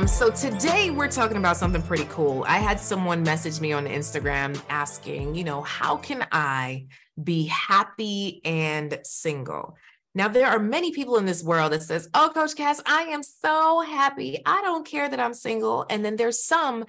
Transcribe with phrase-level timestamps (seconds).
[0.00, 2.42] Um, so today we're talking about something pretty cool.
[2.48, 6.86] I had someone message me on Instagram asking, you know, how can I
[7.22, 9.76] be happy and single?
[10.14, 13.22] Now there are many people in this world that says, "Oh, Coach Cass, I am
[13.22, 14.40] so happy.
[14.46, 16.86] I don't care that I'm single." And then there's some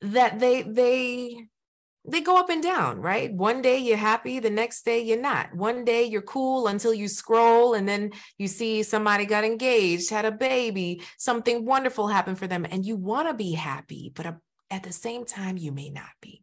[0.00, 1.46] that they they
[2.04, 3.32] they go up and down, right?
[3.32, 5.54] One day you're happy, the next day you're not.
[5.54, 10.24] One day you're cool until you scroll and then you see somebody got engaged, had
[10.24, 14.40] a baby, something wonderful happened for them, and you want to be happy, but um,
[14.70, 16.42] at the same time, you may not be.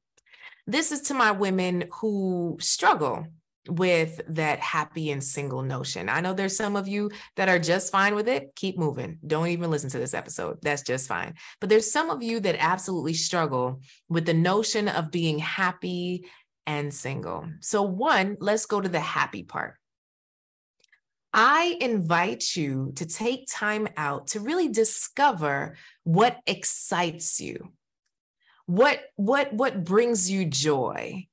[0.67, 3.25] This is to my women who struggle
[3.69, 6.09] with that happy and single notion.
[6.09, 8.55] I know there's some of you that are just fine with it.
[8.55, 9.19] Keep moving.
[9.25, 10.59] Don't even listen to this episode.
[10.61, 11.35] That's just fine.
[11.59, 16.25] But there's some of you that absolutely struggle with the notion of being happy
[16.65, 17.47] and single.
[17.61, 19.75] So, one, let's go to the happy part.
[21.33, 27.71] I invite you to take time out to really discover what excites you.
[28.65, 31.27] What what what brings you joy?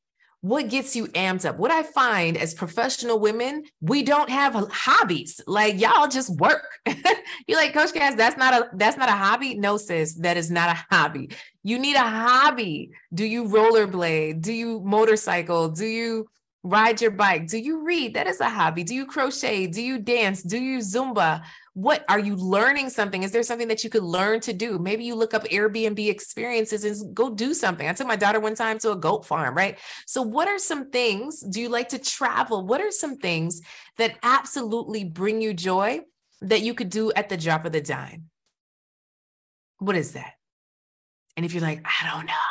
[0.45, 1.57] What gets you amped up?
[1.57, 5.41] What I find as professional women, we don't have hobbies.
[5.47, 6.67] Like y'all just work.
[7.49, 9.55] You're like, Coach Cass, that's not a that's not a hobby.
[9.55, 11.31] No, sis, that is not a hobby.
[11.63, 12.91] You need a hobby.
[13.15, 14.43] Do you rollerblade?
[14.43, 15.71] Do you motorcycle?
[15.71, 16.29] Do you
[16.63, 17.47] ride your bike?
[17.47, 18.13] Do you read?
[18.13, 18.85] That is a hobby.
[18.85, 19.67] Do you crochet?
[19.69, 20.43] Do you dance?
[20.43, 21.43] Do you Zumba?
[21.75, 23.25] What are you learning something?
[23.25, 24.79] Is there something that you could learn to do?
[24.79, 27.89] Maybe you look up airbnb experiences and go do something.
[27.89, 29.79] I took my daughter one time to a goat farm right?
[30.07, 32.65] So what are some things do you like to travel?
[32.65, 33.61] What are some things
[33.99, 36.01] that absolutely bring you joy
[36.43, 38.31] that you could do at the drop of the dime?
[39.79, 40.35] What is that?
[41.37, 42.44] And if you're like i don't know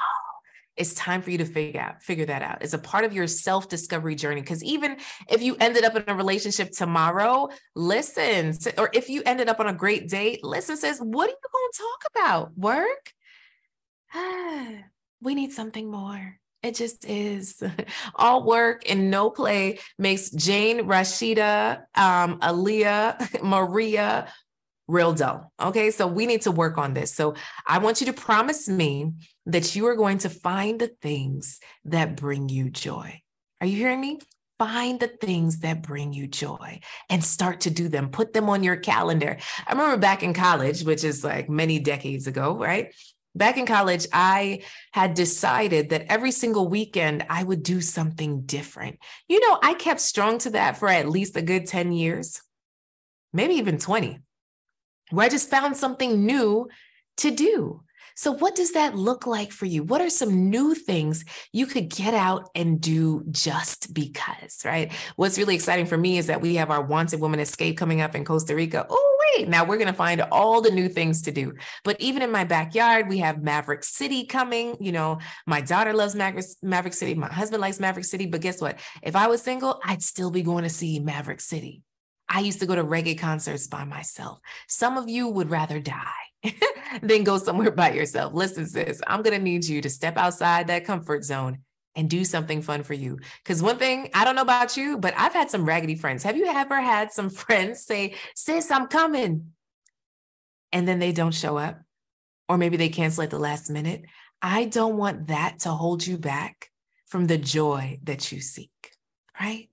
[0.75, 3.27] it's time for you to figure out figure that out it's a part of your
[3.27, 4.97] self-discovery journey because even
[5.29, 9.67] if you ended up in a relationship tomorrow listen or if you ended up on
[9.67, 13.13] a great date listen says what are you going to talk about work
[15.21, 17.61] we need something more it just is.
[18.15, 24.31] All work and no play makes Jane, Rashida, um, Aaliyah, Maria
[24.87, 25.51] real dull.
[25.61, 25.91] Okay.
[25.91, 27.13] So we need to work on this.
[27.13, 27.35] So
[27.65, 29.13] I want you to promise me
[29.45, 33.21] that you are going to find the things that bring you joy.
[33.59, 34.19] Are you hearing me?
[34.59, 38.09] Find the things that bring you joy and start to do them.
[38.09, 39.37] Put them on your calendar.
[39.67, 42.93] I remember back in college, which is like many decades ago, right?
[43.35, 44.61] Back in college, I
[44.91, 48.99] had decided that every single weekend I would do something different.
[49.27, 52.41] You know, I kept strong to that for at least a good 10 years,
[53.33, 54.19] maybe even 20,
[55.09, 56.69] where I just found something new
[57.17, 57.81] to do.
[58.15, 59.83] So, what does that look like for you?
[59.83, 64.91] What are some new things you could get out and do just because, right?
[65.15, 68.15] What's really exciting for me is that we have our Wanted Woman Escape coming up
[68.15, 68.85] in Costa Rica.
[68.89, 71.53] Oh, wait, now we're going to find all the new things to do.
[71.83, 74.77] But even in my backyard, we have Maverick City coming.
[74.79, 77.15] You know, my daughter loves Maverick, Maverick City.
[77.15, 78.25] My husband likes Maverick City.
[78.25, 78.79] But guess what?
[79.01, 81.81] If I was single, I'd still be going to see Maverick City.
[82.29, 84.39] I used to go to reggae concerts by myself.
[84.67, 86.32] Some of you would rather die
[87.01, 88.33] then go somewhere by yourself.
[88.33, 91.59] Listen, sis, I'm going to need you to step outside that comfort zone
[91.95, 93.19] and do something fun for you.
[93.43, 96.23] Because one thing, I don't know about you, but I've had some raggedy friends.
[96.23, 99.53] Have you ever had some friends say, sis, I'm coming?
[100.71, 101.79] And then they don't show up,
[102.49, 104.05] or maybe they cancel at the last minute.
[104.41, 106.69] I don't want that to hold you back
[107.05, 108.71] from the joy that you seek,
[109.39, 109.69] right?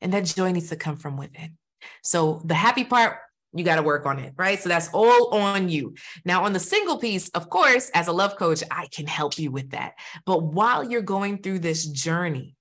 [0.00, 1.58] And that joy needs to come from within.
[2.02, 3.18] So the happy part
[3.54, 4.60] you got to work on it, right?
[4.60, 5.94] So that's all on you.
[6.24, 9.50] Now, on the single piece, of course, as a love coach, I can help you
[9.50, 9.94] with that.
[10.26, 12.56] But while you're going through this journey,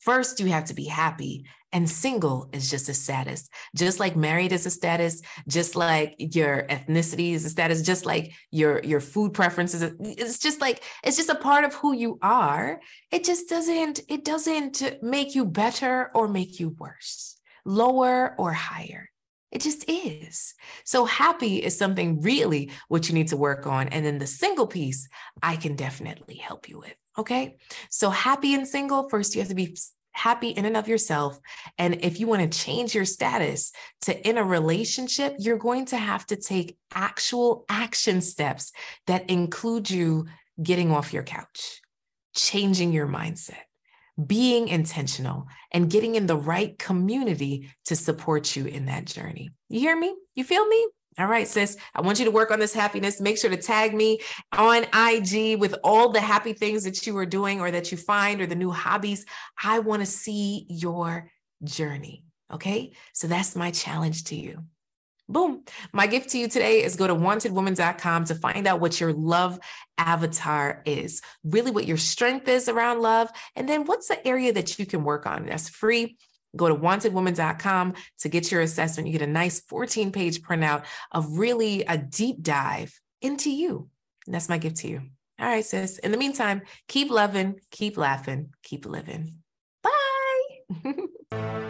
[0.00, 1.44] first you have to be happy.
[1.70, 6.66] And single is just a status, just like married is a status, just like your
[6.68, 9.82] ethnicity is a status, just like your your food preferences.
[10.00, 12.80] It's just like it's just a part of who you are.
[13.12, 19.10] It just doesn't it doesn't make you better or make you worse, lower or higher.
[19.50, 20.54] It just is.
[20.84, 23.88] So happy is something really what you need to work on.
[23.88, 25.08] And then the single piece,
[25.42, 26.94] I can definitely help you with.
[27.16, 27.56] Okay.
[27.90, 29.76] So happy and single, first you have to be
[30.12, 31.38] happy in and of yourself.
[31.78, 33.72] And if you want to change your status
[34.02, 38.72] to in a relationship, you're going to have to take actual action steps
[39.06, 40.26] that include you
[40.60, 41.80] getting off your couch,
[42.34, 43.62] changing your mindset,
[44.26, 49.50] being intentional, and getting in the right community to support you in that journey.
[49.68, 50.14] You hear me?
[50.34, 50.88] You feel me?
[51.18, 51.76] All right, sis.
[51.94, 53.20] I want you to work on this happiness.
[53.20, 54.20] Make sure to tag me
[54.52, 58.40] on IG with all the happy things that you are doing or that you find
[58.40, 59.26] or the new hobbies.
[59.62, 61.30] I want to see your
[61.64, 62.24] journey.
[62.52, 62.92] Okay.
[63.14, 64.64] So that's my challenge to you.
[65.28, 65.64] Boom.
[65.92, 69.58] My gift to you today is go to wantedwoman.com to find out what your love
[69.98, 74.78] avatar is, really what your strength is around love, and then what's the area that
[74.78, 75.44] you can work on.
[75.44, 76.16] That's free.
[76.56, 79.06] Go to wantedwoman.com to get your assessment.
[79.06, 83.90] You get a nice 14 page printout of really a deep dive into you.
[84.26, 85.02] And that's my gift to you.
[85.38, 85.98] All right, sis.
[85.98, 89.34] In the meantime, keep loving, keep laughing, keep living.
[89.82, 91.58] Bye.